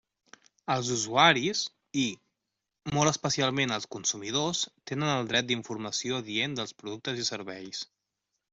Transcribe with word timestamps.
Els 0.75 0.87
usuaris 0.93 1.61
i, 2.03 2.05
molt 2.95 3.11
especialment 3.11 3.75
els 3.77 3.87
consumidors, 3.97 4.63
tenen 4.93 5.13
el 5.19 5.31
dret 5.35 5.49
d'informació 5.53 6.19
adient 6.25 6.59
dels 6.63 6.77
productes 6.83 7.25
i 7.27 7.31
serveis. 7.33 7.87